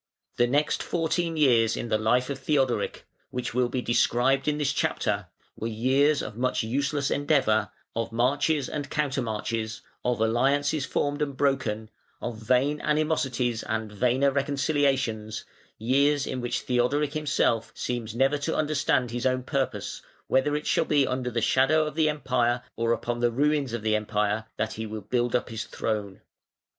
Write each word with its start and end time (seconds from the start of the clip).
The 0.37 0.47
next 0.47 0.81
fourteen 0.81 1.37
years 1.37 1.77
in 1.77 1.89
the 1.89 1.97
life 1.99 2.31
of 2.31 2.39
Theodoric, 2.39 3.05
which 3.29 3.53
will 3.53 3.69
be 3.69 3.83
described 3.83 4.47
in 4.47 4.57
this 4.57 4.73
chapter, 4.73 5.27
were 5.55 5.67
years 5.67 6.23
of 6.23 6.35
much 6.35 6.63
useless 6.63 7.11
endeavour, 7.11 7.69
of 7.95 8.11
marches 8.11 8.67
and 8.67 8.89
countermarches, 8.89 9.81
of 10.03 10.19
alliances 10.19 10.87
formed 10.87 11.21
and 11.21 11.37
broken, 11.37 11.91
of 12.19 12.37
vain 12.39 12.81
animosities 12.81 13.61
and 13.61 13.91
vainer 13.91 14.31
reconciliations, 14.31 15.43
years 15.77 16.25
in 16.25 16.41
which 16.41 16.61
Theodoric 16.61 17.13
himself 17.13 17.71
seems 17.75 18.15
never 18.15 18.39
to 18.39 18.55
understand 18.55 19.11
his 19.11 19.27
own 19.27 19.43
purpose, 19.43 20.01
whether 20.25 20.55
it 20.55 20.65
shall 20.65 20.85
be 20.85 21.05
under 21.05 21.29
the 21.29 21.41
shadow 21.41 21.85
of 21.85 21.93
the 21.93 22.09
Empire 22.09 22.63
or 22.75 22.91
upon 22.91 23.19
the 23.19 23.29
ruins 23.29 23.71
of 23.71 23.83
the 23.83 23.95
Empire, 23.95 24.45
that 24.57 24.73
he 24.73 24.87
will 24.87 25.01
build 25.01 25.35
up 25.35 25.49
his 25.49 25.65
throne. 25.65 26.21